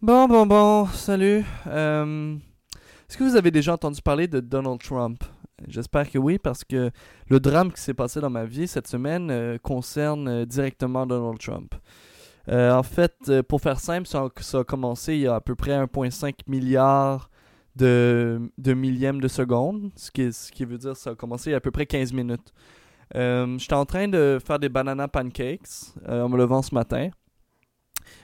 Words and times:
Bon, 0.00 0.28
bon, 0.28 0.46
bon, 0.46 0.86
salut. 0.86 1.44
Euh, 1.66 2.36
Est-ce 3.08 3.18
que 3.18 3.24
vous 3.24 3.34
avez 3.34 3.50
déjà 3.50 3.72
entendu 3.72 4.00
parler 4.00 4.28
de 4.28 4.38
Donald 4.38 4.80
Trump? 4.80 5.24
J'espère 5.66 6.08
que 6.08 6.18
oui, 6.18 6.38
parce 6.38 6.62
que 6.62 6.92
le 7.26 7.40
drame 7.40 7.72
qui 7.72 7.80
s'est 7.80 7.94
passé 7.94 8.20
dans 8.20 8.30
ma 8.30 8.44
vie 8.44 8.68
cette 8.68 8.86
semaine 8.86 9.28
euh, 9.32 9.58
concerne 9.58 10.28
euh, 10.28 10.46
directement 10.46 11.04
Donald 11.04 11.40
Trump. 11.40 11.74
En 12.48 12.82
fait, 12.84 13.42
pour 13.48 13.60
faire 13.60 13.80
simple, 13.80 14.06
ça 14.06 14.28
a, 14.54 14.64
commencé 14.64 15.14
il 15.14 15.20
y 15.22 15.26
a 15.26 15.34
à 15.34 15.40
peu 15.40 15.56
près 15.56 15.72
1,5 15.72 16.32
milliard 16.46 17.28
de, 17.74 18.40
de 18.56 18.72
millièmes 18.72 19.20
de 19.20 19.28
seconde, 19.28 19.90
ce 19.96 20.10
qui, 20.12 20.64
veut 20.64 20.78
dire 20.78 20.92
que 20.92 20.98
ça 20.98 21.10
a 21.10 21.14
commencé 21.16 21.50
il 21.50 21.52
y 21.52 21.54
a 21.54 21.58
à 21.58 21.60
peu 21.60 21.72
près 21.72 21.84
15 21.86 22.12
minutes. 22.12 22.54
J'étais 23.14 23.74
en 23.74 23.84
train 23.84 24.08
de 24.08 24.38
faire 24.42 24.58
des 24.60 24.70
banana 24.70 25.08
pancakes 25.08 25.92
en 26.08 26.28
me 26.30 26.38
levant 26.38 26.62
ce 26.62 26.74
matin. 26.74 27.10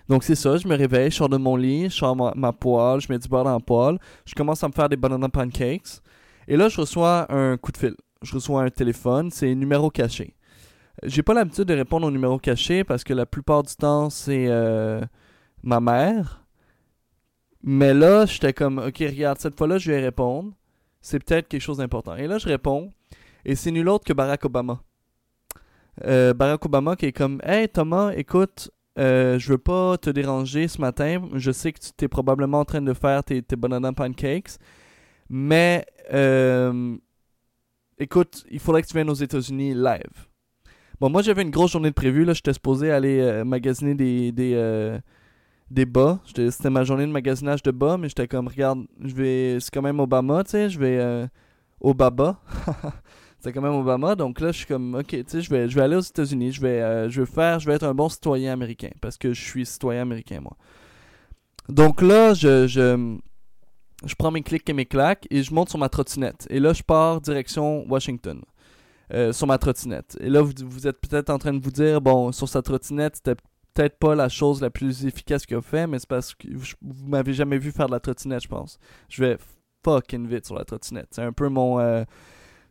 Donc 0.09 0.25
c'est 0.25 0.35
ça, 0.35 0.57
je 0.57 0.69
me 0.69 0.77
réveille, 0.77 1.11
je 1.11 1.17
sors 1.17 1.29
de 1.29 1.37
mon 1.37 1.57
lit, 1.57 1.85
je 1.85 1.95
sors 1.96 2.14
ma, 2.14 2.53
poêle, 2.53 3.00
je 3.00 3.11
mets 3.11 3.19
du 3.19 3.29
beurre 3.29 3.45
dans 3.45 3.53
la 3.53 3.61
poêle, 3.61 3.99
je 4.26 4.35
commence 4.35 4.63
à 4.63 4.68
me 4.68 4.72
faire 4.72 4.89
des 4.89 4.96
banana 4.96 5.29
pancakes. 5.29 6.00
Et 6.46 6.57
là, 6.57 6.68
je 6.68 6.81
reçois 6.81 7.26
un 7.32 7.57
coup 7.57 7.72
de 7.72 7.79
fil. 7.79 7.95
Je 8.23 8.35
reçois 8.35 8.62
un 8.62 8.71
téléphone, 8.71 9.31
c'est 9.31 9.50
un 9.50 9.54
numéro 9.54 9.90
caché. 9.90 10.35
J'ai 11.03 11.23
pas 11.23 11.35
l'habitude 11.35 11.64
de 11.64 11.75
répondre 11.75 12.07
au 12.07 12.11
numéro 12.11 12.39
caché 12.39 12.85
parce 12.85 13.04
que 13.04 13.12
la 13.12 13.26
plupart 13.26 13.62
du 13.62 13.75
temps, 13.75 14.11
c'est 14.11 14.46
euh, 14.49 15.00
ma 15.62 15.81
mère. 15.81 16.45
Mais 17.62 17.95
là, 17.95 18.26
j'étais 18.26 18.53
comme, 18.53 18.79
ok, 18.79 18.98
regarde, 18.98 19.39
cette 19.39 19.57
fois-là, 19.57 19.79
je 19.79 19.90
vais 19.90 20.01
répondre. 20.01 20.53
C'est 21.01 21.18
peut-être 21.23 21.48
quelque 21.48 21.61
chose 21.61 21.79
d'important. 21.79 22.17
Et 22.17 22.26
là, 22.26 22.39
je 22.39 22.46
réponds. 22.46 22.93
Et 23.45 23.57
c'est 23.57 23.71
nul 23.71 23.89
autre 23.89 24.04
que 24.04 24.12
Barack 24.12 24.45
Obama. 24.45 24.81
Euh, 26.04 26.35
Barack 26.35 26.64
Obama 26.64 26.96
qui 26.96 27.07
est 27.07 27.12
comme, 27.12 27.40
hey 27.45 27.68
Thomas, 27.68 28.12
écoute, 28.12 28.71
euh, 28.98 29.39
je 29.39 29.48
veux 29.50 29.58
pas 29.58 29.98
te 29.98 30.11
déranger 30.11 30.68
ce 30.68 30.80
matin. 30.80 31.29
Je 31.34 31.50
sais 31.50 31.72
que 31.72 31.80
tu 31.80 31.90
t'es 31.96 32.08
probablement 32.08 32.61
en 32.61 32.64
train 32.64 32.83
de 32.83 32.92
faire 32.92 33.25
tes, 33.25 33.42
tes 33.42 33.56
banana 33.56 33.92
pancakes. 33.92 34.58
Mais, 35.28 35.84
euh, 36.12 36.97
écoute, 37.98 38.45
il 38.51 38.61
faudrait 38.61 38.83
que 38.83 38.89
tu 38.89 38.95
viennes 38.95 39.11
aux 39.11 39.14
États-Unis 39.14 39.75
live. 39.75 40.28
Bon, 41.01 41.11
moi, 41.11 41.23
j'avais 41.23 41.42
une 41.42 41.51
grosse 41.51 41.73
journée 41.73 41.91
de 41.91 41.95
prévue. 41.95 42.25
Là, 42.25 42.34
j'étais 42.34 42.53
supposé 42.53 42.91
aller 42.91 43.19
euh, 43.20 43.45
magasiner 43.45 43.95
des, 43.95 44.31
des, 44.33 44.98
des 45.70 45.86
bas. 45.86 46.20
C'était 46.27 46.70
ma 46.70 46.84
journée 46.84 47.06
de 47.06 47.12
magasinage 47.12 47.62
de 47.62 47.73
bas, 47.73 47.97
mais 47.97 48.08
j'étais 48.08 48.29
comme, 48.29 48.48
regarde, 48.48 48.86
je 49.01 49.14
vais. 49.14 49.58
C'est 49.61 49.73
quand 49.73 49.83
même 49.83 49.98
Obama, 50.01 50.45
tu 50.45 50.53
sais. 50.53 50.70
Je 50.70 50.79
vais 50.79 51.29
au 51.81 51.95
Baba. 51.95 52.41
C'est 53.45 53.53
quand 53.53 53.61
même 53.61 53.75
Obama, 53.75 54.14
donc 54.17 54.41
là 54.41 54.53
je 54.53 54.56
suis 54.59 54.67
comme 54.67 54.95
ok, 54.95 55.06
tu 55.09 55.23
sais, 55.28 55.41
je 55.42 55.50
vais, 55.50 55.69
je 55.69 55.75
vais 55.75 55.83
aller 55.83 55.97
aux 55.97 56.00
États-Unis, 56.00 56.53
je 56.53 56.62
vais, 56.62 56.81
euh, 56.81 57.11
je 57.11 57.20
vais 57.20 57.27
faire, 57.27 57.61
je 57.61 57.67
vais 57.67 57.75
être 57.75 57.83
un 57.84 57.92
bon 57.95 58.09
citoyen 58.09 58.55
américain 58.55 58.89
parce 59.03 59.19
que 59.19 59.34
je 59.34 59.41
suis 59.42 59.67
citoyen 59.67 60.01
américain 60.03 60.41
moi. 60.41 60.56
Donc 61.69 62.01
là 62.01 62.33
je, 62.34 62.67
je, 62.67 63.17
je 64.06 64.14
prends 64.14 64.31
mes 64.31 64.42
clics 64.42 64.69
et 64.69 64.73
mes 64.73 64.86
claques 64.86 65.27
et 65.31 65.42
je 65.42 65.53
monte 65.53 65.69
sur 65.69 65.78
ma 65.78 65.89
trottinette 65.91 66.47
et 66.48 66.59
là 66.59 66.73
je 66.73 66.83
pars 66.83 67.20
direction 67.20 67.86
Washington 67.89 68.41
euh, 69.12 69.33
sur 69.33 69.47
ma 69.47 69.58
trottinette. 69.58 70.17
Et 70.20 70.31
là 70.31 70.41
vous, 70.41 70.53
vous 70.64 70.86
êtes 70.86 71.01
peut-être 71.01 71.29
en 71.31 71.39
train 71.39 71.53
de 71.53 71.62
vous 71.62 71.70
dire 71.70 72.01
bon 72.01 72.33
sur 72.33 72.48
sa 72.48 72.62
trottinette 72.62 73.17
c'était 73.17 73.36
peut-être 73.75 73.98
pas 73.98 74.14
la 74.14 74.29
chose 74.29 74.61
la 74.62 74.70
plus 74.70 75.05
efficace 75.05 75.45
qu'il 75.45 75.56
a 75.56 75.61
fait, 75.62 75.86
mais 75.86 75.98
c'est 75.98 76.08
parce 76.08 76.34
que 76.34 76.48
je- 76.58 76.77
vous 76.81 77.08
m'avez 77.08 77.34
jamais 77.34 77.58
vu 77.58 77.73
faire 77.73 77.86
de 77.86 77.92
la 77.92 78.01
trottinette 78.01 78.42
je 78.42 78.48
pense. 78.48 78.79
Je 79.08 79.23
vais 79.23 79.36
fucking 79.84 80.27
vite 80.27 80.47
sur 80.47 80.55
la 80.55 80.64
trottinette. 80.64 81.08
C'est 81.11 81.23
un 81.23 81.33
peu 81.33 81.48
mon 81.51 81.79
euh, 81.79 82.05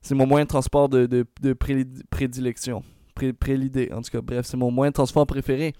c'est 0.03 0.13
mon 0.13 0.27
moyen 0.27 0.43
de 0.45 0.49
transport 0.49 0.87
de, 0.89 1.07
de, 1.07 1.25
de 1.41 1.53
pré- 1.53 1.87
prédilection. 2.11 2.83
Pré- 3.15 3.33
prélidé, 3.33 3.89
en 3.91 4.01
tout 4.01 4.11
cas. 4.11 4.21
Bref, 4.21 4.45
c'est 4.45 4.57
mon 4.57 4.69
moyen 4.69 4.91
de 4.91 4.93
transport 4.93 5.25
préféré. 5.25 5.73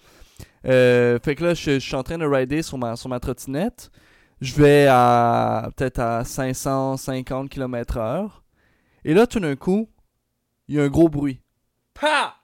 Euh, 0.66 1.18
fait 1.22 1.36
que 1.36 1.44
là, 1.44 1.54
je, 1.54 1.72
je 1.74 1.78
suis 1.78 1.94
en 1.94 2.02
train 2.02 2.18
de 2.18 2.24
rider 2.26 2.62
sur 2.62 2.78
ma, 2.78 2.96
sur 2.96 3.08
ma 3.08 3.20
trottinette. 3.20 3.90
Je 4.40 4.54
vais 4.54 4.86
à 4.90 5.70
peut-être 5.76 6.00
à 6.00 6.24
550 6.24 7.48
km/h. 7.48 8.30
Et 9.04 9.14
là, 9.14 9.26
tout 9.26 9.38
d'un 9.38 9.54
coup, 9.56 9.88
il 10.66 10.74
y 10.76 10.80
a 10.80 10.82
un 10.84 10.88
gros 10.88 11.08
bruit. 11.08 11.40
Pa! 11.94 12.34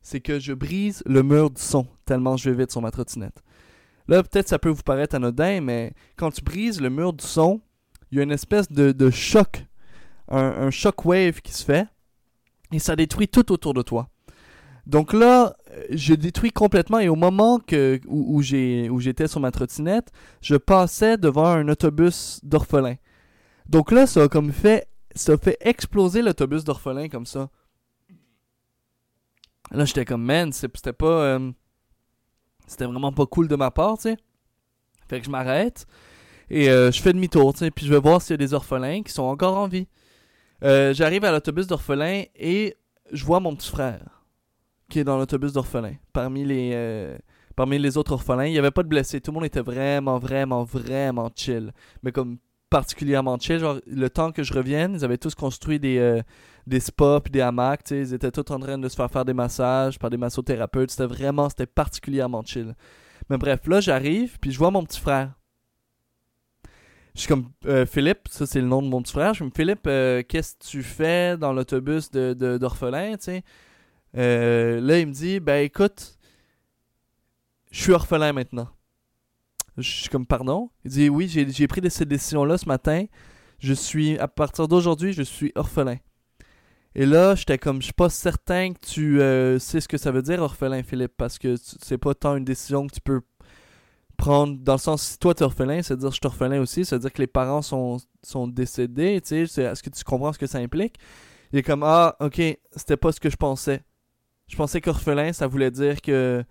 C'est 0.00 0.20
que 0.20 0.38
je 0.38 0.52
brise 0.52 1.02
le 1.06 1.22
mur 1.22 1.50
du 1.50 1.60
son 1.60 1.86
tellement 2.04 2.36
je 2.36 2.50
vais 2.50 2.56
vite 2.62 2.70
sur 2.70 2.82
ma 2.82 2.90
trottinette. 2.90 3.42
Là, 4.08 4.22
peut-être 4.22 4.48
ça 4.48 4.58
peut 4.58 4.68
vous 4.68 4.82
paraître 4.82 5.14
anodin, 5.14 5.60
mais 5.62 5.94
quand 6.16 6.30
tu 6.30 6.42
brises 6.42 6.80
le 6.80 6.90
mur 6.90 7.12
du 7.14 7.24
son, 7.24 7.60
il 8.10 8.18
y 8.18 8.20
a 8.20 8.24
une 8.24 8.30
espèce 8.32 8.70
de, 8.70 8.92
de 8.92 9.10
choc 9.10 9.64
un, 10.28 10.66
un 10.66 10.70
shockwave 10.70 11.40
qui 11.40 11.52
se 11.52 11.64
fait 11.64 11.86
et 12.72 12.78
ça 12.78 12.96
détruit 12.96 13.28
tout 13.28 13.52
autour 13.52 13.74
de 13.74 13.82
toi. 13.82 14.08
Donc 14.86 15.12
là, 15.12 15.56
je 15.90 16.14
détruis 16.14 16.50
complètement 16.50 16.98
et 16.98 17.08
au 17.08 17.16
moment 17.16 17.60
où, 18.06 18.42
j'étais 18.42 19.28
sur 19.28 19.40
ma 19.40 19.50
trottinette, 19.50 20.12
je 20.42 20.56
passais 20.56 21.16
devant 21.16 21.46
un 21.46 21.68
autobus 21.68 22.40
d'orphelins. 22.42 22.96
Donc 23.66 23.92
là, 23.92 24.06
ça 24.06 24.24
a 24.24 24.28
comme 24.28 24.52
fait, 24.52 24.88
ça 25.14 25.38
fait 25.38 25.56
exploser 25.60 26.20
l'autobus 26.20 26.64
d'orphelins 26.64 27.08
comme 27.08 27.26
ça. 27.26 27.48
Là, 29.70 29.86
j'étais 29.86 30.04
comme, 30.04 30.22
man, 30.22 30.52
c'était 30.52 30.92
pas, 30.92 31.06
euh, 31.06 31.50
c'était 32.66 32.84
vraiment 32.84 33.12
pas 33.12 33.24
cool 33.26 33.48
de 33.48 33.56
ma 33.56 33.70
part, 33.70 33.96
tu 33.96 34.02
sais. 34.02 34.16
Fait 35.08 35.20
que 35.20 35.26
je 35.26 35.30
m'arrête 35.30 35.86
et 36.50 36.68
euh, 36.68 36.92
je 36.92 37.00
fais 37.00 37.12
demi-tour, 37.12 37.54
tu 37.54 37.60
sais, 37.60 37.70
puis 37.70 37.86
je 37.86 37.92
vais 37.92 38.00
voir 38.00 38.20
s'il 38.20 38.32
y 38.32 38.34
a 38.34 38.38
des 38.38 38.52
orphelins 38.52 39.02
qui 39.02 39.12
sont 39.12 39.22
encore 39.22 39.56
en 39.56 39.66
vie. 39.66 39.88
Euh, 40.64 40.94
J'arrive 40.94 41.24
à 41.24 41.32
l'autobus 41.32 41.66
d'orphelin 41.66 42.24
et 42.34 42.76
je 43.12 43.24
vois 43.24 43.40
mon 43.40 43.54
petit 43.54 43.70
frère 43.70 44.22
qui 44.88 44.98
est 45.00 45.04
dans 45.04 45.18
l'autobus 45.18 45.52
d'orphelin. 45.52 45.94
Parmi 46.12 46.44
les 46.44 46.72
euh, 46.74 47.16
autres 47.96 48.12
orphelins, 48.12 48.46
il 48.46 48.52
n'y 48.52 48.58
avait 48.58 48.70
pas 48.70 48.82
de 48.82 48.88
blessés. 48.88 49.20
Tout 49.20 49.30
le 49.30 49.34
monde 49.34 49.44
était 49.44 49.60
vraiment, 49.60 50.18
vraiment, 50.18 50.64
vraiment 50.64 51.30
chill. 51.34 51.72
Mais 52.02 52.12
comme 52.12 52.38
particulièrement 52.70 53.38
chill, 53.38 53.58
genre 53.58 53.78
le 53.86 54.10
temps 54.10 54.32
que 54.32 54.42
je 54.42 54.52
revienne, 54.52 54.94
ils 54.94 55.04
avaient 55.04 55.18
tous 55.18 55.34
construit 55.34 55.78
des, 55.78 55.98
euh, 55.98 56.22
des 56.66 56.80
des 57.30 57.40
hamacs. 57.40 57.90
Ils 57.90 58.14
étaient 58.14 58.30
tous 58.30 58.52
en 58.52 58.58
train 58.58 58.78
de 58.78 58.88
se 58.88 58.96
faire 58.96 59.10
faire 59.10 59.24
des 59.24 59.34
massages 59.34 59.98
par 59.98 60.10
des 60.10 60.16
massothérapeutes. 60.16 60.90
C'était 60.90 61.06
vraiment, 61.06 61.48
c'était 61.48 61.66
particulièrement 61.66 62.42
chill. 62.44 62.74
Mais 63.30 63.38
bref, 63.38 63.66
là 63.66 63.80
j'arrive 63.80 64.38
puis 64.40 64.50
je 64.50 64.58
vois 64.58 64.70
mon 64.70 64.84
petit 64.84 65.00
frère. 65.00 65.32
Je 67.14 67.20
suis 67.20 67.28
comme 67.28 67.50
euh, 67.66 67.86
Philippe, 67.86 68.26
ça 68.28 68.44
c'est 68.44 68.60
le 68.60 68.66
nom 68.66 68.82
de 68.82 68.88
mon 68.88 69.00
petit 69.02 69.12
frère. 69.12 69.34
Je 69.34 69.38
suis 69.38 69.44
comme 69.44 69.54
Philippe, 69.54 69.86
euh, 69.86 70.22
qu'est-ce 70.28 70.54
que 70.56 70.64
tu 70.64 70.82
fais 70.82 71.36
dans 71.36 71.52
l'autobus 71.52 72.10
de, 72.10 72.34
de- 72.34 72.58
d'orphelin, 72.58 73.14
sais? 73.20 73.44
Euh, 74.16 74.80
là, 74.80 74.98
il 74.98 75.06
me 75.08 75.12
dit, 75.12 75.40
ben 75.40 75.64
écoute, 75.64 76.18
je 77.70 77.82
suis 77.82 77.92
orphelin 77.92 78.32
maintenant. 78.32 78.68
Je 79.76 79.90
suis 79.90 80.08
comme, 80.08 80.26
pardon? 80.26 80.70
Il 80.84 80.90
dit, 80.90 81.08
oui, 81.08 81.28
j'ai, 81.28 81.66
pris 81.66 81.80
cette 81.90 82.08
décision-là 82.08 82.58
ce 82.58 82.66
matin. 82.66 83.06
Je 83.58 83.74
suis, 83.74 84.18
à 84.18 84.28
partir 84.28 84.68
d'aujourd'hui, 84.68 85.12
je 85.12 85.22
suis 85.22 85.52
orphelin. 85.56 85.96
Et 86.94 87.06
là, 87.06 87.34
j'étais 87.34 87.58
comme, 87.58 87.78
je 87.80 87.86
suis 87.86 87.92
pas 87.92 88.08
certain 88.08 88.72
que 88.72 88.78
tu 88.80 89.18
sais 89.60 89.80
ce 89.80 89.88
que 89.88 89.98
ça 89.98 90.12
veut 90.12 90.22
dire 90.22 90.42
orphelin, 90.42 90.82
Philippe, 90.84 91.14
parce 91.16 91.38
que 91.38 91.56
c'est 91.58 91.98
pas 91.98 92.14
tant 92.14 92.36
une 92.36 92.44
décision 92.44 92.86
que 92.86 92.94
tu 92.94 93.00
peux 93.00 93.20
dans 94.26 94.72
le 94.72 94.78
sens 94.78 95.02
si 95.02 95.18
toi 95.18 95.34
t'es 95.34 95.44
orphelin, 95.44 95.82
c'est 95.82 95.94
à 95.94 95.96
dire 95.96 96.10
je 96.10 96.14
suis 96.14 96.26
orphelin 96.26 96.60
aussi, 96.60 96.84
c'est 96.84 96.94
à 96.94 96.98
dire 96.98 97.12
que 97.12 97.20
les 97.20 97.26
parents 97.26 97.62
sont, 97.62 97.98
sont 98.22 98.46
décédés, 98.48 99.20
tu 99.20 99.46
sais, 99.46 99.62
est-ce 99.62 99.82
que 99.82 99.90
tu 99.90 100.04
comprends 100.04 100.32
ce 100.32 100.38
que 100.38 100.46
ça 100.46 100.58
implique? 100.58 100.96
Il 101.52 101.58
est 101.58 101.62
comme 101.62 101.82
ah 101.84 102.16
ok, 102.20 102.40
c'était 102.76 102.96
pas 102.96 103.12
ce 103.12 103.20
que 103.20 103.30
je 103.30 103.36
pensais. 103.36 103.82
Je 104.48 104.56
pensais 104.56 104.80
qu'orphelin 104.80 105.32
ça 105.32 105.46
voulait 105.46 105.70
dire 105.70 106.00
que 106.00 106.44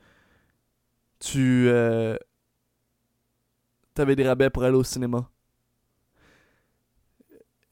tu 1.20 1.68
euh, 1.68 2.18
t'avais 3.94 4.16
des 4.16 4.28
rabais 4.28 4.50
pour 4.50 4.64
aller 4.64 4.76
au 4.78 4.84
cinéma. 4.84 5.30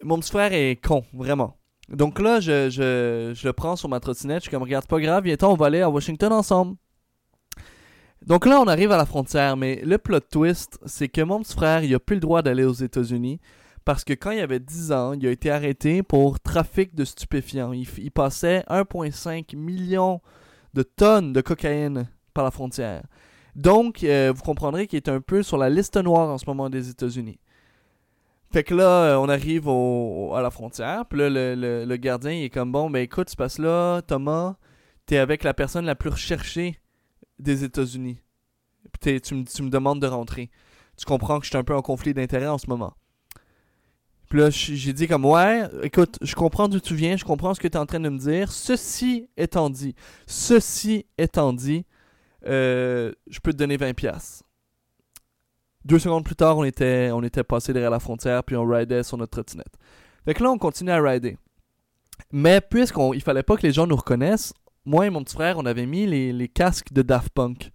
Mon 0.03 0.19
petit 0.19 0.31
frère 0.31 0.53
est 0.53 0.77
con, 0.83 1.05
vraiment. 1.13 1.57
Donc 1.89 2.19
là, 2.19 2.39
je, 2.39 2.69
je, 2.69 3.33
je 3.35 3.47
le 3.47 3.53
prends 3.53 3.75
sur 3.75 3.89
ma 3.89 3.99
trottinette, 3.99 4.39
je 4.39 4.41
suis 4.43 4.51
comme 4.51 4.63
regarde, 4.63 4.87
pas 4.87 4.99
grave, 4.99 5.25
viens 5.25 5.35
on 5.43 5.55
va 5.55 5.65
aller 5.67 5.81
à 5.81 5.89
Washington 5.89 6.31
ensemble. 6.31 6.77
Donc 8.25 8.45
là, 8.45 8.61
on 8.61 8.67
arrive 8.67 8.91
à 8.91 8.97
la 8.97 9.05
frontière, 9.05 9.57
mais 9.57 9.81
le 9.83 9.97
plot 9.97 10.19
twist, 10.19 10.79
c'est 10.85 11.09
que 11.09 11.21
mon 11.21 11.41
petit 11.41 11.53
frère, 11.53 11.83
il 11.83 11.93
a 11.95 11.99
plus 11.99 12.15
le 12.15 12.21
droit 12.21 12.41
d'aller 12.41 12.63
aux 12.63 12.73
États-Unis 12.73 13.39
parce 13.83 14.03
que 14.03 14.13
quand 14.13 14.31
il 14.31 14.39
avait 14.39 14.59
10 14.59 14.91
ans, 14.91 15.13
il 15.13 15.25
a 15.25 15.31
été 15.31 15.49
arrêté 15.49 16.03
pour 16.03 16.39
trafic 16.39 16.93
de 16.93 17.03
stupéfiants. 17.03 17.73
Il, 17.73 18.11
passait 18.11 18.63
1,5 18.69 19.55
million 19.55 20.21
de 20.73 20.83
tonnes 20.83 21.33
de 21.33 21.41
cocaïne 21.41 22.07
par 22.33 22.43
la 22.43 22.51
frontière. 22.51 23.03
Donc, 23.55 24.03
euh, 24.03 24.31
vous 24.35 24.43
comprendrez 24.43 24.85
qu'il 24.87 24.97
est 24.97 25.09
un 25.09 25.19
peu 25.19 25.41
sur 25.41 25.57
la 25.57 25.69
liste 25.69 25.97
noire 25.97 26.29
en 26.29 26.37
ce 26.37 26.45
moment 26.45 26.69
des 26.69 26.89
États-Unis. 26.89 27.39
Fait 28.53 28.63
que 28.63 28.75
là, 28.75 28.83
euh, 28.83 29.15
on 29.15 29.29
arrive 29.29 29.67
à 29.67 30.41
la 30.41 30.51
frontière, 30.51 31.05
puis 31.07 31.19
là, 31.19 31.29
le, 31.29 31.95
gardien, 31.97 32.31
il 32.31 32.43
est 32.43 32.49
comme, 32.49 32.71
bon, 32.71 32.89
ben 32.89 32.99
écoute, 32.99 33.33
parce 33.35 33.57
que 33.57 33.63
là, 33.63 34.01
Thomas, 34.03 34.55
t'es 35.05 35.17
avec 35.17 35.43
la 35.43 35.53
personne 35.53 35.85
la 35.85 35.95
plus 35.95 36.09
recherchée 36.09 36.80
des 37.41 37.63
États-Unis. 37.63 38.21
Puis 39.01 39.21
tu, 39.21 39.35
me- 39.35 39.43
tu 39.43 39.63
me 39.63 39.69
demandes 39.69 40.01
de 40.01 40.07
rentrer. 40.07 40.49
Tu 40.97 41.05
comprends 41.05 41.39
que 41.39 41.45
je 41.45 41.49
suis 41.49 41.57
un 41.57 41.63
peu 41.63 41.75
en 41.75 41.81
conflit 41.81 42.13
d'intérêts 42.13 42.47
en 42.47 42.57
ce 42.57 42.67
moment. 42.67 42.93
Puis 44.29 44.39
là, 44.39 44.49
j'ai 44.49 44.93
dit 44.93 45.07
comme, 45.07 45.25
ouais, 45.25 45.67
écoute, 45.83 46.17
je 46.21 46.35
comprends 46.35 46.69
d'où 46.69 46.79
tu 46.79 46.95
viens, 46.95 47.17
je 47.17 47.25
comprends 47.25 47.53
ce 47.53 47.59
que 47.59 47.67
tu 47.67 47.73
es 47.73 47.77
en 47.79 47.85
train 47.85 47.99
de 47.99 48.07
me 48.07 48.17
dire. 48.17 48.51
Ceci 48.51 49.29
étant 49.35 49.69
dit, 49.69 49.93
ceci 50.25 51.05
étant 51.17 51.51
dit, 51.51 51.85
euh, 52.47 53.11
je 53.27 53.39
peux 53.39 53.51
te 53.51 53.57
donner 53.57 53.75
20 53.75 53.93
pièces. 53.93 54.43
Deux 55.83 55.99
secondes 55.99 56.23
plus 56.23 56.35
tard, 56.35 56.57
on 56.57 56.63
était, 56.63 57.09
on 57.11 57.23
était 57.23 57.43
passé 57.43 57.73
derrière 57.73 57.91
la 57.91 57.99
frontière, 57.99 58.43
puis 58.43 58.55
on 58.55 58.65
ridait 58.65 59.03
sur 59.03 59.17
notre 59.17 59.31
trottinette. 59.31 59.73
Fait 60.23 60.33
que 60.33 60.43
là, 60.43 60.51
on 60.51 60.57
continue 60.57 60.91
à 60.91 61.01
rider. 61.01 61.37
Mais 62.31 62.61
puisqu'il 62.61 63.21
fallait 63.21 63.43
pas 63.43 63.57
que 63.57 63.63
les 63.63 63.73
gens 63.73 63.87
nous 63.87 63.95
reconnaissent, 63.95 64.53
moi 64.85 65.05
et 65.05 65.09
mon 65.09 65.23
petit 65.23 65.35
frère, 65.35 65.57
on 65.57 65.65
avait 65.65 65.85
mis 65.85 66.05
les, 66.07 66.47
casques 66.47 66.91
de 66.93 67.01
Daft 67.01 67.29
Punk. 67.29 67.71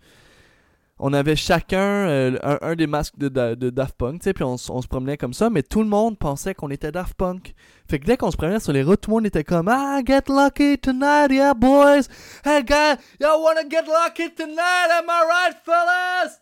On 0.98 1.12
avait 1.12 1.36
chacun 1.36 2.08
euh, 2.08 2.38
un, 2.42 2.74
des 2.74 2.86
masques 2.86 3.18
de, 3.18 3.28
Daft 3.28 3.96
Punk, 3.96 4.20
tu 4.20 4.24
sais, 4.24 4.32
puis 4.32 4.44
on, 4.44 4.54
on, 4.54 4.82
se 4.82 4.88
promenait 4.88 5.18
comme 5.18 5.34
ça, 5.34 5.50
mais 5.50 5.62
tout 5.62 5.82
le 5.82 5.88
monde 5.88 6.18
pensait 6.18 6.54
qu'on 6.54 6.70
était 6.70 6.90
Daft 6.90 7.14
Punk. 7.14 7.54
Fait 7.88 7.98
que 7.98 8.06
dès 8.06 8.16
qu'on 8.16 8.30
se 8.30 8.36
promenait 8.36 8.60
sur 8.60 8.72
les 8.72 8.82
routes, 8.82 9.02
tout 9.02 9.10
le 9.10 9.16
monde 9.16 9.26
était 9.26 9.44
comme 9.44 9.68
Ah, 9.68 10.00
get 10.04 10.22
lucky 10.28 10.78
tonight, 10.78 11.30
yeah, 11.30 11.52
boys! 11.52 12.08
Hey, 12.44 12.64
guys, 12.64 12.96
y'all 13.20 13.42
wanna 13.42 13.68
get 13.68 13.84
lucky 13.86 14.34
tonight, 14.34 14.90
am 14.90 15.04
I 15.08 15.22
right, 15.28 15.56
fellas? 15.62 16.40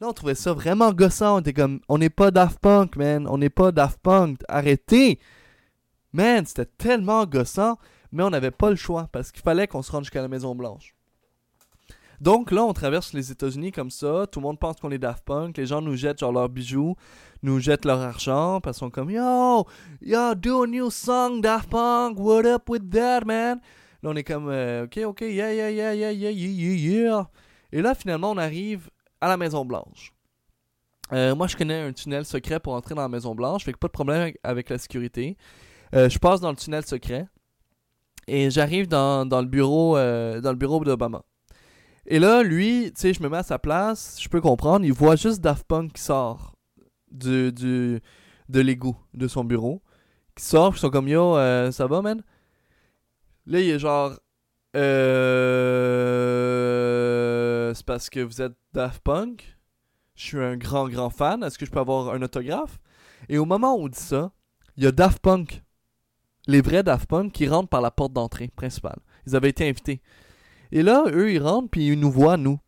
Là, 0.00 0.08
on 0.08 0.12
trouvait 0.12 0.34
ça 0.34 0.52
vraiment 0.52 0.92
gossant. 0.92 1.36
On 1.36 1.40
était 1.40 1.54
comme 1.54 1.80
On 1.88 1.98
n'est 1.98 2.10
pas 2.10 2.30
Daft 2.30 2.58
Punk, 2.58 2.96
man. 2.96 3.26
On 3.28 3.38
n'est 3.38 3.50
pas 3.50 3.72
Daft 3.72 3.98
Punk. 4.02 4.40
Arrêtez! 4.48 5.18
Man, 6.12 6.44
c'était 6.46 6.66
tellement 6.66 7.26
gossant, 7.26 7.78
mais 8.12 8.22
on 8.22 8.30
n'avait 8.30 8.50
pas 8.50 8.70
le 8.70 8.76
choix 8.76 9.08
parce 9.12 9.32
qu'il 9.32 9.42
fallait 9.42 9.66
qu'on 9.66 9.82
se 9.82 9.92
rende 9.92 10.04
jusqu'à 10.04 10.22
la 10.22 10.28
Maison 10.28 10.54
Blanche. 10.54 10.94
Donc 12.20 12.50
là, 12.50 12.64
on 12.64 12.72
traverse 12.72 13.12
les 13.12 13.30
États-Unis 13.30 13.72
comme 13.72 13.90
ça. 13.90 14.26
Tout 14.30 14.40
le 14.40 14.44
monde 14.44 14.58
pense 14.58 14.76
qu'on 14.76 14.90
est 14.90 14.98
Daft 14.98 15.24
Punk. 15.24 15.56
Les 15.58 15.66
gens 15.66 15.82
nous 15.82 15.96
jettent 15.96 16.20
genre 16.20 16.32
leurs 16.32 16.48
bijoux, 16.48 16.96
nous 17.42 17.60
jettent 17.60 17.84
leur 17.84 18.00
argent 18.00 18.60
parce 18.60 18.78
sont 18.78 18.90
comme 18.90 19.10
Yo, 19.10 19.66
yo, 20.00 20.34
do 20.34 20.62
a 20.62 20.66
new 20.66 20.90
song, 20.90 21.40
Daft 21.40 21.68
Punk. 21.68 22.18
What 22.18 22.46
up 22.46 22.68
with 22.68 22.88
that, 22.90 23.20
man? 23.26 23.60
Là, 24.02 24.10
on 24.10 24.16
est 24.16 24.24
comme 24.24 24.48
euh, 24.48 24.84
Ok, 24.84 24.98
ok, 25.04 25.20
yeah, 25.22 25.52
yeah, 25.52 25.70
yeah, 25.70 25.94
yeah, 25.94 26.12
yeah, 26.12 26.30
yeah, 26.30 26.74
yeah. 26.74 27.30
Et 27.72 27.82
là, 27.82 27.94
finalement, 27.94 28.30
on 28.30 28.38
arrive 28.38 28.88
à 29.20 29.28
la 29.28 29.36
Maison 29.36 29.64
Blanche. 29.64 30.12
Euh, 31.12 31.34
moi, 31.34 31.46
je 31.46 31.56
connais 31.56 31.80
un 31.80 31.92
tunnel 31.92 32.24
secret 32.24 32.60
pour 32.60 32.72
entrer 32.74 32.94
dans 32.94 33.02
la 33.02 33.08
Maison 33.08 33.34
Blanche. 33.34 33.64
Fait 33.64 33.72
que 33.72 33.78
pas 33.78 33.88
de 33.88 33.92
problème 33.92 34.32
avec, 34.42 34.68
la 34.70 34.78
sécurité. 34.78 35.36
Euh, 35.94 36.08
je 36.08 36.18
passe 36.18 36.40
dans 36.40 36.50
le 36.50 36.56
tunnel 36.56 36.84
secret 36.84 37.26
et 38.26 38.50
j'arrive 38.50 38.88
dans, 38.88 39.24
le 39.24 39.46
bureau 39.46 39.96
dans 39.96 40.50
le 40.50 40.56
bureau 40.56 40.84
d'Obama. 40.84 41.22
Et 42.08 42.18
là, 42.20 42.42
lui, 42.42 42.92
tu 42.94 43.00
sais, 43.00 43.12
je 43.12 43.22
me 43.22 43.28
mets 43.28 43.38
à 43.38 43.42
sa 43.42 43.58
place, 43.58 44.18
je 44.20 44.28
peux 44.28 44.40
comprendre, 44.40 44.84
il 44.84 44.92
voit 44.92 45.16
juste 45.16 45.40
Daft 45.40 45.64
Punk 45.64 45.94
qui 45.94 46.02
sort 46.02 46.54
du, 47.10 47.52
du, 47.52 48.00
de 48.48 48.60
l'égout 48.60 48.96
de 49.14 49.26
son 49.26 49.42
bureau. 49.44 49.82
Qui 50.36 50.44
sort, 50.44 50.74
ils 50.76 50.78
sont 50.78 50.90
comme 50.90 51.08
Yo, 51.08 51.36
euh, 51.36 51.72
ça 51.72 51.86
va, 51.86 52.02
man? 52.02 52.22
Là, 53.46 53.60
il 53.60 53.70
est 53.70 53.78
genre. 53.78 54.18
Euh. 54.76 55.76
C'est 57.74 57.86
parce 57.86 58.10
que 58.10 58.20
vous 58.20 58.42
êtes 58.42 58.52
Daft 58.72 59.02
Punk? 59.02 59.56
Je 60.14 60.24
suis 60.24 60.38
un 60.38 60.56
grand, 60.56 60.88
grand 60.88 61.10
fan. 61.10 61.42
Est-ce 61.42 61.58
que 61.58 61.66
je 61.66 61.70
peux 61.70 61.80
avoir 61.80 62.14
un 62.14 62.22
autographe? 62.22 62.78
Et 63.28 63.38
au 63.38 63.44
moment 63.44 63.74
où 63.76 63.84
on 63.84 63.88
dit 63.88 63.98
ça, 63.98 64.30
il 64.76 64.84
y 64.84 64.86
a 64.86 64.92
Daft 64.92 65.18
Punk. 65.20 65.62
Les 66.46 66.60
vrais 66.60 66.82
Daft 66.82 67.08
Punk 67.08 67.32
qui 67.32 67.48
rentrent 67.48 67.68
par 67.68 67.80
la 67.80 67.90
porte 67.90 68.12
d'entrée 68.12 68.48
principale. 68.54 68.98
Ils 69.26 69.34
avaient 69.34 69.48
été 69.48 69.68
invités. 69.68 70.00
Et 70.72 70.82
là, 70.82 71.04
eux, 71.08 71.32
ils 71.32 71.42
rentrent, 71.42 71.68
puis 71.70 71.88
ils 71.88 71.98
nous 71.98 72.10
voient, 72.10 72.36
nous. 72.36 72.58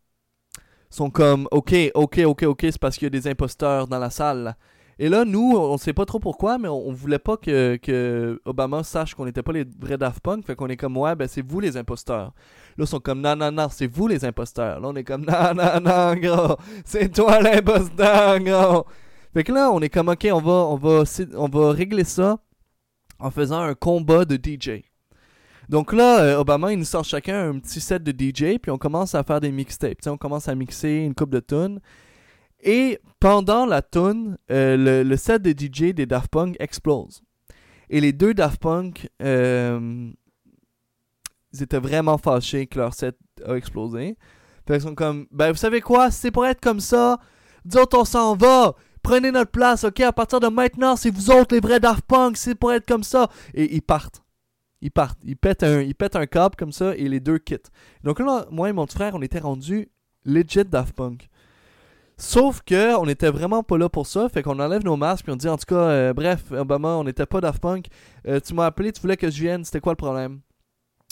Ils 0.91 0.95
sont 0.95 1.09
comme, 1.09 1.47
ok, 1.51 1.73
ok, 1.93 2.19
ok, 2.25 2.43
ok, 2.43 2.59
c'est 2.61 2.79
parce 2.79 2.97
qu'il 2.97 3.05
y 3.05 3.07
a 3.07 3.09
des 3.09 3.27
imposteurs 3.27 3.87
dans 3.87 3.99
la 3.99 4.09
salle. 4.09 4.55
Et 5.01 5.07
là, 5.07 5.23
nous, 5.23 5.55
on 5.55 5.77
sait 5.77 5.93
pas 5.93 6.05
trop 6.05 6.19
pourquoi, 6.19 6.57
mais 6.57 6.67
on, 6.67 6.91
voulait 6.91 7.19
pas 7.19 7.37
que, 7.37 7.77
que 7.77 8.41
Obama 8.43 8.83
sache 8.83 9.15
qu'on 9.15 9.23
n'était 9.23 9.43
pas 9.43 9.53
les 9.53 9.65
vrais 9.79 9.97
Daft 9.97 10.19
Punk. 10.19 10.45
Fait 10.45 10.55
qu'on 10.55 10.67
est 10.67 10.75
comme, 10.75 10.97
ouais, 10.97 11.15
ben 11.15 11.25
c'est 11.25 11.41
vous 11.41 11.61
les 11.61 11.77
imposteurs. 11.77 12.33
Là, 12.77 12.83
ils 12.83 12.87
sont 12.87 12.99
comme, 12.99 13.21
non, 13.21 13.35
non, 13.37 13.49
non, 13.49 13.67
c'est 13.71 13.87
vous 13.87 14.07
les 14.07 14.25
imposteurs. 14.25 14.81
Là, 14.81 14.89
on 14.89 14.95
est 14.95 15.05
comme, 15.05 15.25
non, 15.25 15.53
non, 15.55 15.79
non, 15.81 16.15
gros, 16.15 16.57
c'est 16.83 17.13
toi 17.13 17.39
l'imposteur, 17.39 18.39
gros. 18.39 18.85
Fait 19.33 19.45
que 19.45 19.53
là, 19.53 19.71
on 19.71 19.79
est 19.79 19.89
comme, 19.89 20.09
ok, 20.09 20.27
on 20.33 20.41
va, 20.41 20.51
on 20.51 20.75
va, 20.75 21.03
on 21.37 21.47
va 21.47 21.71
régler 21.71 22.03
ça 22.03 22.39
en 23.19 23.31
faisant 23.31 23.61
un 23.61 23.73
combat 23.73 24.25
de 24.25 24.35
DJ. 24.35 24.83
Donc 25.69 25.93
là, 25.93 26.21
euh, 26.21 26.39
Obama, 26.39 26.73
il 26.73 26.79
nous 26.79 26.85
sort 26.85 27.03
chacun 27.03 27.49
un 27.49 27.59
petit 27.59 27.79
set 27.79 28.03
de 28.03 28.11
DJ, 28.11 28.57
puis 28.59 28.71
on 28.71 28.77
commence 28.77 29.13
à 29.13 29.23
faire 29.23 29.39
des 29.39 29.51
mixtapes. 29.51 30.07
on 30.07 30.17
commence 30.17 30.47
à 30.47 30.55
mixer 30.55 30.89
une 30.89 31.13
coupe 31.13 31.29
de 31.29 31.39
tunes. 31.39 31.79
Et 32.61 32.99
pendant 33.19 33.65
la 33.65 33.81
tune, 33.81 34.37
euh, 34.51 35.03
le, 35.03 35.15
set 35.15 35.41
de 35.41 35.51
DJ 35.51 35.93
des 35.93 36.05
Daft 36.05 36.29
Punk 36.29 36.55
explose. 36.59 37.21
Et 37.89 38.01
les 38.01 38.13
deux 38.13 38.33
Daft 38.33 38.59
Punk, 38.59 39.09
euh, 39.21 40.11
ils 41.53 41.63
étaient 41.63 41.79
vraiment 41.79 42.17
fâchés 42.17 42.67
que 42.67 42.79
leur 42.79 42.93
set 42.93 43.15
a 43.45 43.53
explosé. 43.53 44.17
Fait 44.67 44.79
sont 44.79 44.95
comme, 44.95 45.27
ben 45.31 45.51
vous 45.51 45.57
savez 45.57 45.81
quoi, 45.81 46.11
c'est 46.11 46.31
pour 46.31 46.45
être 46.45 46.61
comme 46.61 46.79
ça, 46.79 47.19
disons 47.65 47.85
on 47.93 48.05
s'en 48.05 48.35
va, 48.35 48.75
prenez 49.01 49.31
notre 49.31 49.51
place, 49.51 49.83
ok, 49.83 49.99
à 50.01 50.11
partir 50.11 50.39
de 50.39 50.47
maintenant, 50.47 50.95
c'est 50.95 51.09
vous 51.09 51.31
autres 51.31 51.55
les 51.55 51.61
vrais 51.61 51.79
Daft 51.79 52.03
Punk, 52.03 52.37
c'est 52.37 52.55
pour 52.55 52.71
être 52.73 52.85
comme 52.85 53.03
ça. 53.03 53.29
Et 53.53 53.75
ils 53.75 53.81
partent. 53.81 54.23
Ils 54.81 54.91
partent. 54.91 55.19
Ils 55.23 55.35
pètent 55.35 55.63
un, 55.63 55.81
ils 55.81 55.95
pètent 55.95 56.17
câble 56.29 56.55
comme 56.55 56.71
ça 56.71 56.95
et 56.95 57.09
les 57.09 57.19
deux 57.19 57.37
quittent. 57.37 57.71
Donc 58.03 58.19
là, 58.19 58.45
moi 58.51 58.69
et 58.69 58.73
mon 58.73 58.87
frère, 58.87 59.15
on 59.15 59.21
était 59.21 59.39
rendus 59.39 59.89
legit 60.25 60.65
Daft 60.65 60.95
Punk. 60.95 61.29
Sauf 62.17 62.61
que 62.61 62.97
on 62.97 63.05
était 63.07 63.31
vraiment 63.31 63.63
pas 63.63 63.77
là 63.77 63.87
pour 63.87 64.05
ça, 64.05 64.27
fait 64.27 64.43
qu'on 64.43 64.59
enlève 64.59 64.83
nos 64.83 64.97
masques 64.97 65.23
puis 65.23 65.31
on 65.31 65.37
dit 65.37 65.47
en 65.47 65.57
tout 65.57 65.65
cas, 65.65 65.75
euh, 65.75 66.13
bref, 66.13 66.51
Obama, 66.51 66.89
on 66.95 67.05
n'était 67.05 67.25
pas 67.25 67.39
Daft 67.39 67.61
Punk. 67.61 67.87
Euh, 68.27 68.39
tu 68.41 68.53
m'as 68.53 68.65
appelé, 68.65 68.91
tu 68.91 69.01
voulais 69.01 69.15
que 69.17 69.29
je 69.29 69.41
vienne, 69.41 69.63
c'était 69.63 69.79
quoi 69.79 69.93
le 69.93 69.97
problème? 69.97 70.41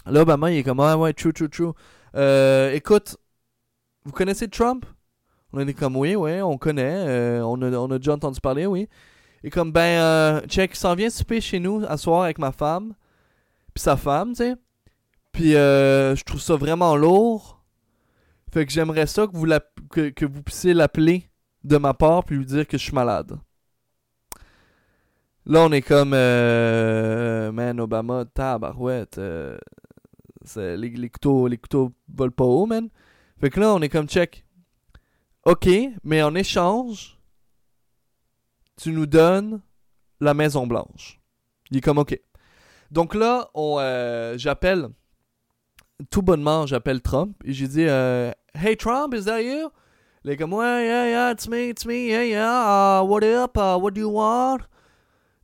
Là, 0.05 0.21
Obama, 0.21 0.51
il 0.51 0.57
est 0.57 0.63
comme 0.63 0.79
ah 0.81 0.97
ouais, 0.97 1.13
true, 1.13 1.33
true, 1.33 1.49
true. 1.49 1.71
Euh, 2.15 2.71
écoute, 2.73 3.17
vous 4.03 4.11
connaissez 4.11 4.47
Trump? 4.49 4.85
On 5.53 5.67
est 5.67 5.73
comme 5.73 5.95
oui, 5.95 6.15
oui, 6.15 6.41
on 6.41 6.57
connaît, 6.57 7.39
on 7.41 7.61
a, 7.61 7.71
on, 7.71 7.91
a, 7.91 7.97
déjà 7.97 8.13
entendu 8.13 8.39
parler, 8.39 8.65
oui. 8.65 8.87
Et 9.43 9.49
comme 9.49 9.71
ben, 9.71 10.41
check, 10.47 10.71
il 10.73 10.77
s'en 10.77 10.95
vient 10.95 11.09
souper 11.09 11.41
chez 11.41 11.59
nous 11.59 11.83
à 11.87 11.97
soir 11.97 12.23
avec 12.23 12.37
ma 12.37 12.51
femme 12.51 12.93
sa 13.77 13.97
femme, 13.97 14.29
tu 14.29 14.37
sais. 14.37 14.55
Puis 15.31 15.55
euh, 15.55 16.15
je 16.15 16.23
trouve 16.23 16.41
ça 16.41 16.55
vraiment 16.55 16.95
lourd. 16.95 17.61
Fait 18.51 18.65
que 18.65 18.71
j'aimerais 18.71 19.07
ça 19.07 19.27
que 19.27 19.35
vous, 19.35 19.47
que, 19.91 20.25
vous 20.25 20.41
puissiez 20.41 20.73
l'appeler 20.73 21.29
de 21.63 21.77
ma 21.77 21.93
part 21.93 22.23
puis 22.23 22.37
lui 22.37 22.45
dire 22.45 22.67
que 22.67 22.77
je 22.77 22.83
suis 22.83 22.93
malade. 22.93 23.37
Là, 25.45 25.61
on 25.61 25.71
est 25.71 25.81
comme, 25.81 26.11
euh, 26.13 27.51
man, 27.51 27.79
Obama, 27.79 28.25
tabarouette. 28.25 29.17
Euh, 29.17 29.57
les, 30.55 31.09
couteaux, 31.09 31.47
les 31.47 31.57
couteaux 31.57 31.93
volent 32.13 32.31
pas 32.31 32.43
haut, 32.43 32.65
man. 32.65 32.89
Fait 33.39 33.49
que 33.49 33.59
là, 33.59 33.73
on 33.73 33.81
est 33.81 33.89
comme, 33.89 34.07
check. 34.07 34.45
Ok, 35.47 35.69
mais 36.03 36.21
en 36.21 36.35
échange, 36.35 37.17
tu 38.75 38.91
nous 38.91 39.05
donnes 39.05 39.61
la 40.19 40.33
Maison 40.33 40.67
Blanche. 40.67 41.21
Il 41.71 41.77
est 41.77 41.81
comme, 41.81 41.99
ok. 41.99 42.19
Donc 42.91 43.15
là, 43.15 43.49
on, 43.53 43.77
euh, 43.79 44.37
j'appelle, 44.37 44.89
tout 46.09 46.21
bonnement, 46.21 46.65
j'appelle 46.65 47.01
Trump 47.01 47.37
et 47.45 47.53
j'ai 47.53 47.69
dit 47.69 47.85
euh, 47.87 48.33
Hey 48.55 48.75
Trump, 48.75 49.13
is 49.13 49.23
that 49.23 49.41
you? 49.41 49.69
Il 50.25 50.31
est 50.31 50.35
comme 50.35 50.51
Ouais, 50.51 50.85
yeah, 50.85 51.07
yeah, 51.07 51.31
it's 51.31 51.47
me, 51.47 51.69
it's 51.69 51.85
me, 51.85 52.09
yeah, 52.09 52.25
yeah, 52.25 52.99
uh, 52.99 53.05
what 53.05 53.23
up, 53.23 53.55
uh, 53.55 53.79
what 53.79 53.91
do 53.91 54.01
you 54.01 54.11
want? 54.11 54.57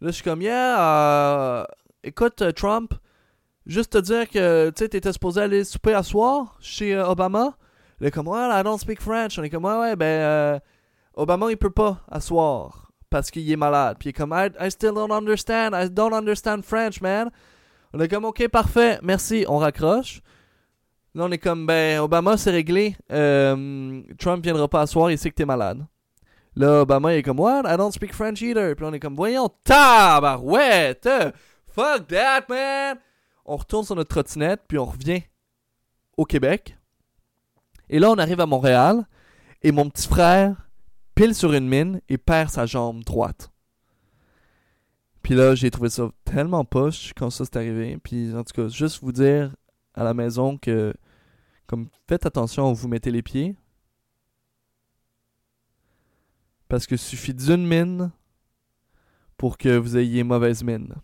Là, 0.01 0.09
je 0.09 0.15
suis 0.15 0.23
comme 0.23 0.41
Yeah, 0.41 1.63
uh, 1.63 1.65
écoute, 2.03 2.43
Trump, 2.57 2.93
juste 3.65 3.93
te 3.93 3.99
dire 3.99 4.29
que 4.29 4.69
tu 4.71 4.83
sais, 4.83 4.89
t'étais 4.89 5.13
supposé 5.13 5.43
aller 5.43 5.63
souper 5.63 5.93
à 5.93 6.03
soir 6.03 6.57
chez 6.59 6.93
Obama. 6.99 7.55
Il 8.03 8.07
est 8.07 8.11
comme 8.11 8.27
Ouais, 8.27 8.49
I 8.51 8.61
don't 8.63 8.77
speak 8.77 8.99
French. 8.99 9.39
On 9.39 9.43
est 9.43 9.49
comme 9.49 9.63
Ouais, 9.63 9.77
ouais, 9.77 9.95
ben, 9.95 10.59
Obama, 11.15 11.49
il 11.49 11.55
peut 11.55 11.69
pas 11.69 12.01
asseoir 12.11 12.91
parce 13.09 13.31
qu'il 13.31 13.49
est 13.49 13.55
malade. 13.55 13.95
Puis 13.97 14.07
il 14.07 14.09
est 14.09 14.13
comme, 14.13 14.33
I, 14.33 14.71
still 14.71 14.91
don't 14.93 15.09
understand, 15.09 15.71
I 15.73 15.89
don't 15.89 16.13
understand 16.13 16.63
French, 16.63 16.99
man. 16.99 17.31
On 17.93 17.99
est 18.01 18.09
comme, 18.09 18.25
ok, 18.25 18.45
parfait, 18.49 18.99
merci, 19.01 19.45
on 19.47 19.57
raccroche. 19.57 20.21
Là, 21.15 21.23
on 21.23 21.31
est 21.31 21.37
comme, 21.37 21.65
ben, 21.65 22.01
Obama, 22.01 22.35
c'est 22.35 22.51
réglé. 22.51 22.97
Euh, 23.09 24.01
Trump 24.19 24.43
viendra 24.43 24.67
pas 24.67 24.81
asseoir, 24.81 25.09
il 25.09 25.17
sait 25.17 25.29
que 25.29 25.35
t'es 25.35 25.45
malade. 25.45 25.85
Là, 26.57 26.81
Obama, 26.81 27.13
il 27.13 27.19
est 27.19 27.23
comme, 27.23 27.39
what? 27.39 27.61
I 27.65 27.77
don't 27.77 27.93
speak 27.93 28.13
French 28.13 28.41
either. 28.41 28.75
Puis 28.75 28.85
on 28.85 28.91
est 28.91 28.99
comme, 28.99 29.15
voyons, 29.15 29.49
tabarouette! 29.63 31.07
Fuck 31.69 32.07
that, 32.07 32.47
man! 32.49 32.97
On 33.45 33.55
retourne 33.55 33.85
sur 33.85 33.95
notre 33.95 34.09
trottinette, 34.09 34.63
puis 34.67 34.77
on 34.77 34.85
revient 34.85 35.21
au 36.17 36.25
Québec. 36.25 36.75
Et 37.89 37.99
là, 37.99 38.11
on 38.11 38.17
arrive 38.17 38.39
à 38.39 38.45
Montréal. 38.45 39.07
Et 39.61 39.71
mon 39.71 39.89
petit 39.89 40.07
frère, 40.07 40.69
pile 41.15 41.33
sur 41.33 41.53
une 41.53 41.67
mine 41.67 42.01
et 42.09 42.17
perd 42.17 42.49
sa 42.49 42.65
jambe 42.65 43.03
droite. 43.03 43.49
Puis 45.21 45.35
là, 45.35 45.55
j'ai 45.55 45.71
trouvé 45.71 45.89
ça 45.89 46.09
tellement 46.25 46.65
poche 46.65 47.13
quand 47.15 47.29
ça 47.29 47.45
s'est 47.45 47.57
arrivé. 47.57 47.97
Puis 48.03 48.35
en 48.35 48.43
tout 48.43 48.53
cas, 48.53 48.67
juste 48.67 49.01
vous 49.01 49.13
dire 49.13 49.55
à 49.93 50.03
la 50.03 50.13
maison 50.13 50.57
que, 50.57 50.93
comme 51.65 51.87
faites 52.07 52.25
attention 52.25 52.69
où 52.69 52.75
vous 52.75 52.89
mettez 52.89 53.11
les 53.11 53.21
pieds. 53.21 53.55
Parce 56.67 56.85
que 56.85 56.97
suffit 56.97 57.33
d'une 57.33 57.65
mine 57.65 58.11
pour 59.37 59.57
que 59.57 59.77
vous 59.77 59.97
ayez 59.97 60.23
mauvaise 60.23 60.63
mine. 60.63 60.95